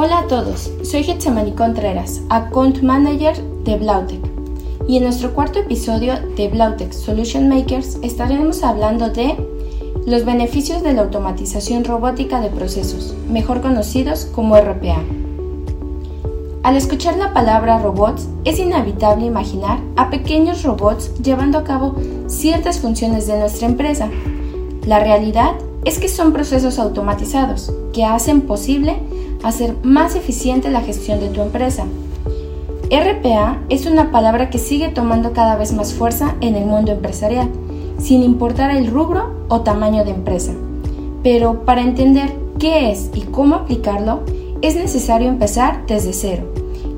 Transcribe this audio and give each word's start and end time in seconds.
Hola 0.00 0.20
a 0.20 0.26
todos, 0.28 0.70
soy 0.84 1.02
Getsemani 1.02 1.56
Contreras, 1.56 2.22
Account 2.28 2.82
Manager 2.82 3.36
de 3.64 3.78
Blautech. 3.78 4.20
Y 4.86 4.98
en 4.98 5.02
nuestro 5.02 5.34
cuarto 5.34 5.58
episodio 5.58 6.14
de 6.36 6.46
Blautech 6.46 6.92
Solution 6.92 7.48
Makers 7.48 7.98
estaremos 8.02 8.62
hablando 8.62 9.10
de 9.10 9.34
los 10.06 10.24
beneficios 10.24 10.84
de 10.84 10.92
la 10.92 11.02
automatización 11.02 11.82
robótica 11.82 12.40
de 12.40 12.48
procesos, 12.48 13.16
mejor 13.28 13.60
conocidos 13.60 14.26
como 14.26 14.56
RPA. 14.56 15.02
Al 16.62 16.76
escuchar 16.76 17.16
la 17.16 17.34
palabra 17.34 17.78
robots, 17.78 18.28
es 18.44 18.60
inevitable 18.60 19.26
imaginar 19.26 19.80
a 19.96 20.10
pequeños 20.10 20.62
robots 20.62 21.12
llevando 21.20 21.58
a 21.58 21.64
cabo 21.64 21.96
ciertas 22.28 22.78
funciones 22.78 23.26
de 23.26 23.36
nuestra 23.36 23.66
empresa. 23.66 24.08
La 24.86 25.00
realidad 25.00 25.56
es 25.84 25.98
que 25.98 26.08
son 26.08 26.32
procesos 26.32 26.78
automatizados 26.78 27.72
que 27.92 28.04
hacen 28.04 28.42
posible 28.42 29.00
hacer 29.42 29.76
más 29.82 30.16
eficiente 30.16 30.70
la 30.70 30.80
gestión 30.80 31.20
de 31.20 31.28
tu 31.28 31.40
empresa. 31.40 31.84
RPA 32.90 33.60
es 33.68 33.86
una 33.86 34.10
palabra 34.10 34.48
que 34.50 34.58
sigue 34.58 34.88
tomando 34.88 35.32
cada 35.32 35.56
vez 35.56 35.72
más 35.72 35.92
fuerza 35.92 36.36
en 36.40 36.54
el 36.54 36.64
mundo 36.64 36.92
empresarial, 36.92 37.50
sin 37.98 38.22
importar 38.22 38.70
el 38.70 38.86
rubro 38.86 39.44
o 39.48 39.60
tamaño 39.60 40.04
de 40.04 40.10
empresa. 40.12 40.52
Pero 41.22 41.64
para 41.64 41.82
entender 41.82 42.32
qué 42.58 42.90
es 42.90 43.10
y 43.14 43.22
cómo 43.22 43.56
aplicarlo, 43.56 44.20
es 44.62 44.74
necesario 44.74 45.28
empezar 45.28 45.84
desde 45.86 46.12
cero 46.12 46.44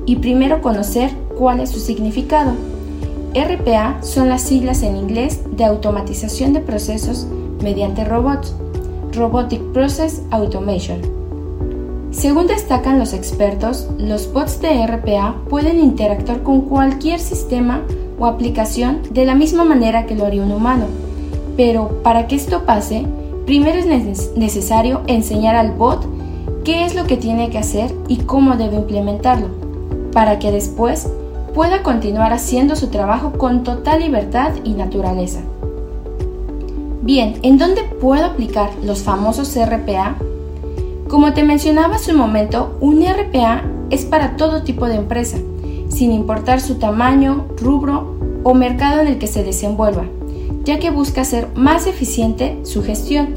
y 0.05 0.15
primero 0.15 0.61
conocer 0.61 1.11
cuál 1.37 1.59
es 1.59 1.69
su 1.69 1.79
significado. 1.79 2.53
RPA 3.33 3.97
son 4.01 4.29
las 4.29 4.41
siglas 4.41 4.83
en 4.83 4.95
inglés 4.95 5.41
de 5.51 5.65
automatización 5.65 6.53
de 6.53 6.61
procesos 6.61 7.27
mediante 7.61 8.03
robots, 8.03 8.55
Robotic 9.13 9.61
Process 9.73 10.21
Automation 10.31 11.20
según 12.11 12.47
destacan 12.47 12.99
los 12.99 13.13
expertos, 13.13 13.87
los 13.97 14.31
bots 14.33 14.61
de 14.61 14.85
RPA 14.85 15.35
pueden 15.49 15.79
interactuar 15.79 16.43
con 16.43 16.61
cualquier 16.61 17.19
sistema 17.19 17.81
o 18.19 18.25
aplicación 18.25 19.01
de 19.11 19.25
la 19.25 19.33
misma 19.33 19.63
manera 19.63 20.05
que 20.05 20.15
lo 20.15 20.25
haría 20.25 20.43
un 20.43 20.51
humano. 20.51 20.85
Pero 21.55 22.01
para 22.03 22.27
que 22.27 22.35
esto 22.35 22.65
pase, 22.65 23.05
primero 23.45 23.77
es 23.79 24.35
necesario 24.35 25.01
enseñar 25.07 25.55
al 25.55 25.71
bot 25.71 26.05
qué 26.65 26.85
es 26.85 26.95
lo 26.95 27.05
que 27.05 27.17
tiene 27.17 27.49
que 27.49 27.57
hacer 27.57 27.93
y 28.09 28.17
cómo 28.17 28.57
debe 28.57 28.75
implementarlo, 28.75 29.47
para 30.11 30.37
que 30.37 30.51
después 30.51 31.09
pueda 31.55 31.81
continuar 31.81 32.33
haciendo 32.33 32.75
su 32.75 32.87
trabajo 32.87 33.31
con 33.33 33.63
total 33.63 34.01
libertad 34.01 34.51
y 34.63 34.73
naturaleza. 34.73 35.39
Bien, 37.01 37.35
¿en 37.41 37.57
dónde 37.57 37.83
puedo 37.83 38.25
aplicar 38.25 38.69
los 38.83 39.01
famosos 39.01 39.57
RPA? 39.57 40.17
Como 41.11 41.33
te 41.33 41.43
mencionaba 41.43 41.95
hace 41.97 42.13
un 42.13 42.19
momento, 42.19 42.77
un 42.79 43.03
RPA 43.03 43.63
es 43.89 44.05
para 44.05 44.37
todo 44.37 44.63
tipo 44.63 44.87
de 44.87 44.95
empresa, 44.95 45.39
sin 45.89 46.13
importar 46.13 46.61
su 46.61 46.75
tamaño, 46.75 47.47
rubro 47.57 48.15
o 48.45 48.53
mercado 48.53 49.01
en 49.01 49.07
el 49.07 49.17
que 49.17 49.27
se 49.27 49.43
desenvuelva, 49.43 50.05
ya 50.63 50.79
que 50.79 50.89
busca 50.89 51.19
hacer 51.19 51.49
más 51.53 51.85
eficiente 51.85 52.59
su 52.63 52.81
gestión. 52.81 53.33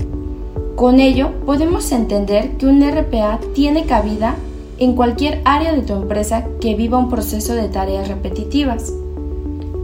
Con 0.77 1.00
ello, 1.00 1.33
podemos 1.44 1.91
entender 1.91 2.50
que 2.58 2.66
un 2.66 2.81
RPA 2.81 3.41
tiene 3.56 3.86
cabida 3.86 4.36
en 4.78 4.94
cualquier 4.94 5.41
área 5.44 5.72
de 5.72 5.83
tu 5.83 5.94
empresa 5.94 6.47
que 6.61 6.77
viva 6.77 6.97
un 6.97 7.09
proceso 7.09 7.56
de 7.56 7.66
tareas 7.66 8.06
repetitivas. 8.06 8.94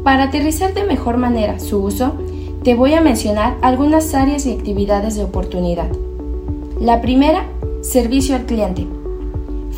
Para 0.04 0.24
aterrizar 0.26 0.74
de 0.74 0.84
mejor 0.84 1.16
manera 1.16 1.58
su 1.58 1.82
uso, 1.82 2.12
te 2.62 2.76
voy 2.76 2.94
a 2.94 3.00
mencionar 3.00 3.56
algunas 3.62 4.14
áreas 4.14 4.46
y 4.46 4.52
actividades 4.52 5.16
de 5.16 5.24
oportunidad. 5.24 5.88
La 6.80 7.00
primera 7.00 7.46
Servicio 7.82 8.36
al 8.36 8.44
cliente. 8.44 8.86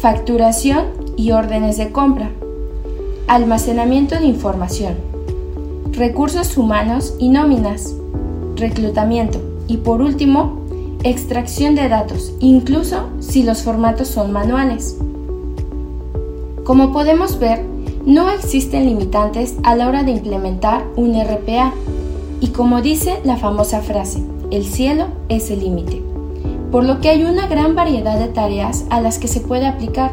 Facturación 0.00 0.86
y 1.17 1.31
órdenes 1.31 1.77
de 1.77 1.92
compra. 1.92 2.33
Almacenamiento 3.29 4.17
de 4.17 4.27
información. 4.27 4.96
Recursos 5.92 6.57
humanos 6.58 7.14
y 7.20 7.29
nóminas. 7.29 7.95
Reclutamiento. 8.57 9.41
Y 9.68 9.77
por 9.77 10.02
último, 10.02 10.58
extracción 11.05 11.77
de 11.77 11.89
datos, 11.89 12.35
incluso 12.41 13.08
si 13.20 13.45
los 13.45 13.62
formatos 13.62 14.08
son 14.08 14.33
manuales. 14.33 14.98
Como 16.64 16.92
podemos 16.92 17.39
ver, 17.39 17.64
no 18.05 18.30
existen 18.30 18.86
limitantes 18.86 19.55
a 19.62 19.77
la 19.77 19.86
hora 19.86 20.02
de 20.02 20.11
implementar 20.11 20.85
un 20.96 21.14
RPA 21.14 21.73
y 22.41 22.48
como 22.48 22.83
dice 22.83 23.20
la 23.23 23.36
famosa 23.36 23.80
frase, 23.80 24.24
el 24.51 24.64
cielo 24.64 25.07
es 25.29 25.52
el 25.52 25.61
límite 25.61 26.11
por 26.73 26.85
lo 26.85 27.01
que 27.01 27.11
hay 27.11 27.23
una 27.23 27.47
gran 27.47 27.77
variedad 27.77 28.19
de 28.19 28.29
tareas 28.29 28.87
a 28.89 29.03
las 29.03 29.19
que 29.19 29.29
se 29.29 29.41
puede 29.41 29.67
aplicar, 29.67 30.11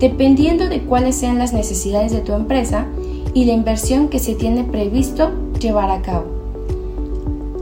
dependiendo 0.00 0.68
de 0.68 0.82
cuáles 0.82 1.14
sean 1.14 1.38
las 1.38 1.52
necesidades 1.52 2.10
de 2.10 2.20
tu 2.20 2.32
empresa 2.32 2.86
y 3.32 3.44
la 3.44 3.52
inversión 3.52 4.08
que 4.08 4.18
se 4.18 4.34
tiene 4.34 4.64
previsto 4.64 5.30
llevar 5.60 5.88
a 5.92 6.02
cabo. 6.02 6.24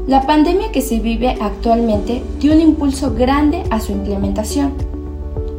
La 0.06 0.22
pandemia 0.22 0.72
que 0.72 0.80
se 0.80 0.98
vive 0.98 1.36
actualmente 1.42 2.22
dio 2.40 2.54
un 2.54 2.62
impulso 2.62 3.14
grande 3.14 3.64
a 3.68 3.80
su 3.80 3.92
implementación. 3.92 4.72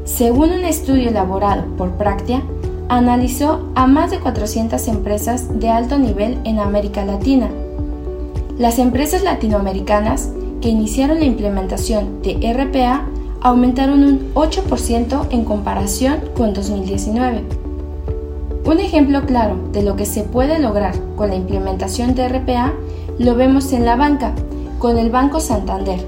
Según 0.06 0.50
un 0.50 0.66
estudio 0.66 1.10
elaborado 1.10 1.66
por 1.78 1.92
Practia, 1.92 2.42
analizó 2.88 3.70
a 3.76 3.86
más 3.86 4.10
de 4.10 4.20
400 4.20 4.88
empresas 4.88 5.60
de 5.60 5.70
alto 5.70 6.00
nivel 6.00 6.40
en 6.44 6.58
América 6.58 7.06
Latina. 7.06 7.52
Las 8.58 8.80
empresas 8.80 9.22
latinoamericanas 9.22 10.32
que 10.62 10.70
iniciaron 10.70 11.20
la 11.20 11.25
implementación 11.25 12.22
de 12.22 12.53
RPA 12.53 13.06
aumentaron 13.42 14.03
un 14.03 14.34
8% 14.34 15.28
en 15.30 15.46
comparación 15.46 16.20
con 16.36 16.53
2019. 16.53 17.44
Un 18.66 18.80
ejemplo 18.80 19.25
claro 19.25 19.56
de 19.72 19.84
lo 19.84 19.96
que 19.96 20.06
se 20.06 20.24
puede 20.24 20.59
lograr 20.59 20.94
con 21.16 21.30
la 21.30 21.36
implementación 21.36 22.14
de 22.16 22.28
RPA 22.28 22.74
lo 23.18 23.36
vemos 23.36 23.74
en 23.74 23.86
la 23.86 23.96
banca, 23.96 24.34
con 24.78 24.97
el 24.97 25.09
Banco 25.09 25.40
Santander, 25.40 26.00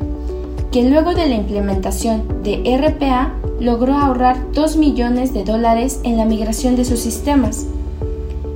que 0.72 0.90
luego 0.90 1.14
de 1.14 1.28
la 1.28 1.36
implementación 1.36 2.44
de 2.44 2.78
RPA 2.78 3.34
logró 3.60 3.96
ahorrar 3.96 4.52
2 4.54 4.78
millones 4.78 5.34
de 5.34 5.44
dólares 5.44 6.02
en 6.04 6.18
la 6.18 6.26
migración 6.26 6.76
de 6.76 6.86
sus 6.86 7.00
sistemas. 7.00 7.68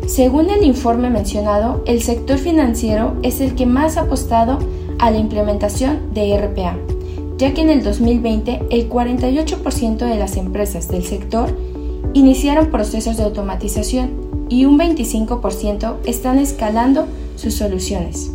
Según 0.07 0.49
el 0.49 0.63
informe 0.63 1.09
mencionado, 1.09 1.81
el 1.85 2.01
sector 2.01 2.37
financiero 2.37 3.15
es 3.23 3.41
el 3.41 3.55
que 3.55 3.65
más 3.65 3.97
ha 3.97 4.01
apostado 4.01 4.59
a 4.99 5.11
la 5.11 5.17
implementación 5.17 6.13
de 6.13 6.37
RPA, 6.37 6.77
ya 7.37 7.53
que 7.53 7.61
en 7.61 7.69
el 7.69 7.83
2020 7.83 8.67
el 8.69 8.89
48% 8.89 9.97
de 9.97 10.17
las 10.17 10.37
empresas 10.37 10.87
del 10.87 11.03
sector 11.03 11.57
iniciaron 12.13 12.71
procesos 12.71 13.17
de 13.17 13.23
automatización 13.23 14.25
y 14.49 14.65
un 14.65 14.79
25% 14.79 15.97
están 16.05 16.39
escalando 16.39 17.07
sus 17.35 17.55
soluciones. 17.55 18.31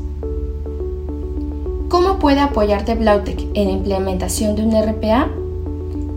¿Cómo 1.89 2.19
puede 2.19 2.41
apoyarte 2.41 2.95
Blautech 2.95 3.47
en 3.55 3.67
la 3.67 3.73
implementación 3.73 4.55
de 4.55 4.63
un 4.63 4.81
RPA? 4.81 5.29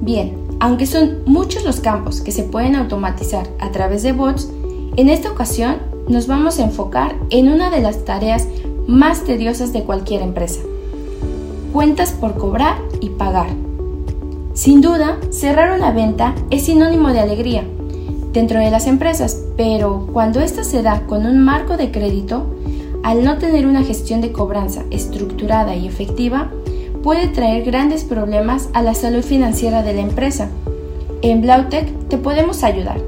Bien, 0.01 0.35
aunque 0.59 0.85
son 0.85 1.23
muchos 1.25 1.63
los 1.63 1.79
campos 1.79 2.21
que 2.21 2.31
se 2.31 2.43
pueden 2.43 2.75
automatizar 2.75 3.47
a 3.59 3.71
través 3.71 4.03
de 4.03 4.11
bots, 4.11 4.49
en 4.95 5.09
esta 5.09 5.31
ocasión 5.31 5.77
nos 6.07 6.27
vamos 6.27 6.59
a 6.59 6.63
enfocar 6.63 7.15
en 7.29 7.47
una 7.47 7.69
de 7.69 7.81
las 7.81 8.05
tareas 8.05 8.47
más 8.87 9.23
tediosas 9.23 9.73
de 9.73 9.83
cualquier 9.83 10.21
empresa. 10.21 10.61
Cuentas 11.71 12.11
por 12.11 12.35
cobrar 12.37 12.75
y 12.99 13.09
pagar. 13.09 13.47
Sin 14.53 14.81
duda, 14.81 15.17
cerrar 15.31 15.75
una 15.75 15.91
venta 15.91 16.35
es 16.49 16.65
sinónimo 16.65 17.09
de 17.09 17.19
alegría 17.19 17.63
dentro 18.31 18.59
de 18.59 18.71
las 18.71 18.87
empresas, 18.87 19.41
pero 19.57 20.07
cuando 20.11 20.41
ésta 20.41 20.63
se 20.63 20.81
da 20.81 21.05
con 21.07 21.25
un 21.25 21.43
marco 21.43 21.77
de 21.77 21.91
crédito, 21.91 22.45
al 23.03 23.23
no 23.23 23.37
tener 23.37 23.65
una 23.67 23.83
gestión 23.83 24.21
de 24.21 24.31
cobranza 24.31 24.83
estructurada 24.91 25.75
y 25.75 25.87
efectiva, 25.87 26.51
puede 27.03 27.27
traer 27.27 27.63
grandes 27.63 28.03
problemas 28.03 28.69
a 28.73 28.81
la 28.81 28.93
salud 28.93 29.23
financiera 29.23 29.83
de 29.83 29.93
la 29.93 30.01
empresa. 30.01 30.49
En 31.21 31.41
Blautech 31.41 32.07
te 32.07 32.17
podemos 32.17 32.63
ayudar. 32.63 32.99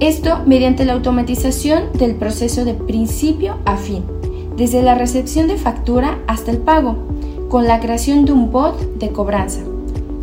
Esto 0.00 0.40
mediante 0.46 0.84
la 0.84 0.92
automatización 0.92 1.84
del 1.94 2.14
proceso 2.16 2.64
de 2.64 2.74
principio 2.74 3.56
a 3.64 3.76
fin 3.76 4.04
desde 4.56 4.82
la 4.82 4.94
recepción 4.94 5.48
de 5.48 5.56
factura 5.56 6.18
hasta 6.26 6.50
el 6.50 6.58
pago, 6.58 6.96
con 7.48 7.66
la 7.66 7.80
creación 7.80 8.24
de 8.24 8.32
un 8.32 8.50
bot 8.50 8.78
de 8.98 9.10
cobranza. 9.10 9.60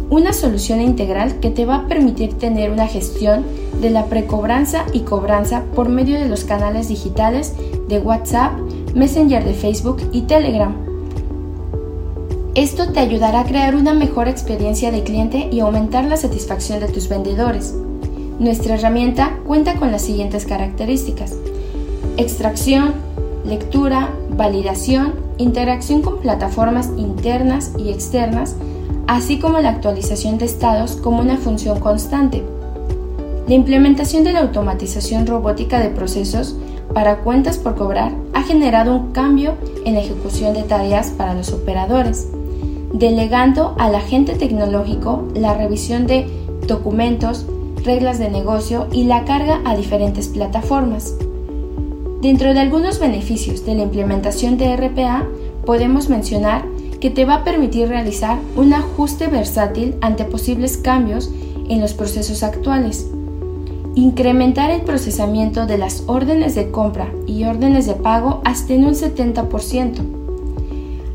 Una 0.09 0.33
solución 0.33 0.81
integral 0.81 1.39
que 1.39 1.49
te 1.49 1.65
va 1.65 1.75
a 1.75 1.87
permitir 1.87 2.33
tener 2.33 2.71
una 2.71 2.87
gestión 2.87 3.45
de 3.81 3.89
la 3.89 4.05
precobranza 4.05 4.85
y 4.93 5.01
cobranza 5.01 5.63
por 5.75 5.89
medio 5.89 6.19
de 6.19 6.27
los 6.27 6.43
canales 6.43 6.89
digitales 6.89 7.53
de 7.87 7.99
WhatsApp, 7.99 8.53
Messenger 8.93 9.43
de 9.43 9.53
Facebook 9.53 9.97
y 10.11 10.21
Telegram. 10.21 10.75
Esto 12.55 12.91
te 12.91 12.99
ayudará 12.99 13.41
a 13.41 13.45
crear 13.45 13.75
una 13.75 13.95
mejor 13.95 14.27
experiencia 14.27 14.91
de 14.91 15.03
cliente 15.03 15.49
y 15.51 15.59
aumentar 15.59 16.05
la 16.05 16.17
satisfacción 16.17 16.79
de 16.79 16.87
tus 16.87 17.09
vendedores. 17.09 17.73
Nuestra 18.39 18.75
herramienta 18.75 19.39
cuenta 19.47 19.75
con 19.75 19.91
las 19.91 20.03
siguientes 20.03 20.45
características. 20.45 21.35
Extracción, 22.17 22.93
lectura, 23.43 24.09
validación, 24.29 25.13
interacción 25.37 26.01
con 26.01 26.19
plataformas 26.19 26.91
internas 26.97 27.71
y 27.77 27.89
externas, 27.89 28.55
así 29.07 29.39
como 29.39 29.59
la 29.59 29.69
actualización 29.69 30.37
de 30.37 30.45
estados 30.45 30.95
como 30.95 31.19
una 31.19 31.37
función 31.37 31.79
constante. 31.79 32.43
La 33.47 33.55
implementación 33.55 34.23
de 34.23 34.31
la 34.31 34.39
automatización 34.39 35.27
robótica 35.27 35.79
de 35.79 35.89
procesos 35.89 36.55
para 36.93 37.17
cuentas 37.17 37.57
por 37.57 37.75
cobrar 37.75 38.13
ha 38.33 38.43
generado 38.43 38.95
un 38.95 39.11
cambio 39.11 39.55
en 39.85 39.95
la 39.95 40.01
ejecución 40.01 40.53
de 40.53 40.63
tareas 40.63 41.09
para 41.09 41.33
los 41.33 41.51
operadores, 41.51 42.29
delegando 42.93 43.75
al 43.77 43.95
agente 43.95 44.35
tecnológico 44.35 45.27
la 45.33 45.55
revisión 45.55 46.07
de 46.07 46.27
documentos, 46.67 47.45
reglas 47.83 48.19
de 48.19 48.29
negocio 48.29 48.87
y 48.91 49.03
la 49.03 49.25
carga 49.25 49.59
a 49.65 49.75
diferentes 49.75 50.29
plataformas. 50.29 51.15
Dentro 52.23 52.53
de 52.53 52.61
algunos 52.61 52.99
beneficios 52.99 53.65
de 53.65 53.75
la 53.75 53.83
implementación 53.83 54.57
de 54.57 54.77
RPA, 54.77 55.27
podemos 55.65 56.07
mencionar 56.07 56.63
que 57.01 57.09
te 57.09 57.25
va 57.25 57.33
a 57.35 57.43
permitir 57.43 57.89
realizar 57.89 58.39
un 58.55 58.71
ajuste 58.73 59.27
versátil 59.27 59.95
ante 59.99 60.23
posibles 60.23 60.77
cambios 60.77 61.29
en 61.67 61.81
los 61.81 61.93
procesos 61.93 62.41
actuales, 62.41 63.09
incrementar 63.95 64.71
el 64.71 64.83
procesamiento 64.83 65.65
de 65.65 65.77
las 65.77 66.03
órdenes 66.07 66.55
de 66.55 66.71
compra 66.71 67.09
y 67.27 67.43
órdenes 67.43 67.87
de 67.87 67.95
pago 67.95 68.39
hasta 68.45 68.73
un 68.73 68.93
70%, 68.93 69.99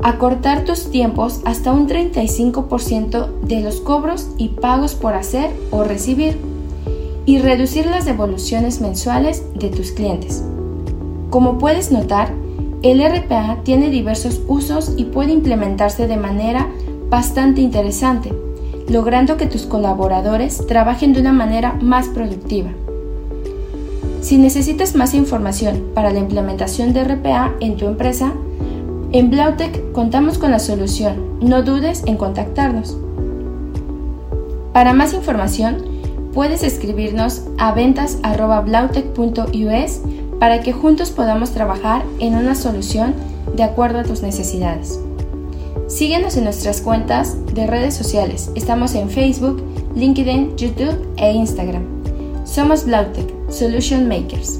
acortar 0.03 0.63
tus 0.63 0.91
tiempos 0.91 1.41
hasta 1.43 1.71
un 1.71 1.87
35% 1.87 3.39
de 3.41 3.61
los 3.61 3.81
cobros 3.81 4.29
y 4.37 4.49
pagos 4.49 4.93
por 4.93 5.15
hacer 5.15 5.49
o 5.71 5.83
recibir, 5.83 6.37
y 7.25 7.39
reducir 7.39 7.87
las 7.87 8.05
devoluciones 8.05 8.79
mensuales 8.79 9.43
de 9.55 9.69
tus 9.69 9.91
clientes. 9.91 10.43
Como 11.29 11.59
puedes 11.59 11.91
notar, 11.91 12.31
el 12.81 13.03
RPA 13.03 13.57
tiene 13.63 13.89
diversos 13.89 14.41
usos 14.47 14.93
y 14.97 15.05
puede 15.05 15.33
implementarse 15.33 16.07
de 16.07 16.17
manera 16.17 16.67
bastante 17.09 17.61
interesante, 17.61 18.33
logrando 18.87 19.37
que 19.37 19.45
tus 19.45 19.63
colaboradores 19.63 20.65
trabajen 20.65 21.13
de 21.13 21.21
una 21.21 21.33
manera 21.33 21.77
más 21.81 22.07
productiva. 22.07 22.69
Si 24.21 24.37
necesitas 24.37 24.95
más 24.95 25.13
información 25.13 25.91
para 25.93 26.11
la 26.11 26.19
implementación 26.19 26.93
de 26.93 27.03
RPA 27.03 27.53
en 27.59 27.75
tu 27.77 27.87
empresa, 27.87 28.33
en 29.11 29.29
Blautech 29.29 29.91
contamos 29.91 30.37
con 30.37 30.51
la 30.51 30.59
solución. 30.59 31.39
No 31.41 31.63
dudes 31.63 32.03
en 32.05 32.15
contactarnos. 32.17 32.97
Para 34.73 34.93
más 34.93 35.13
información, 35.13 35.77
puedes 36.33 36.63
escribirnos 36.63 37.43
a 37.57 37.71
ventas.blautech.us 37.71 40.01
para 40.39 40.61
que 40.61 40.73
juntos 40.73 41.11
podamos 41.11 41.51
trabajar 41.51 42.03
en 42.19 42.35
una 42.35 42.55
solución 42.55 43.13
de 43.55 43.63
acuerdo 43.63 43.99
a 43.99 44.03
tus 44.03 44.21
necesidades. 44.21 44.99
Síguenos 45.87 46.37
en 46.37 46.45
nuestras 46.45 46.81
cuentas 46.81 47.35
de 47.53 47.67
redes 47.67 47.95
sociales. 47.95 48.51
Estamos 48.55 48.95
en 48.95 49.09
Facebook, 49.09 49.61
LinkedIn, 49.95 50.55
YouTube 50.55 51.07
e 51.17 51.31
Instagram. 51.33 51.83
Somos 52.45 52.85
Blautech, 52.85 53.27
Solution 53.49 54.07
Makers. 54.07 54.59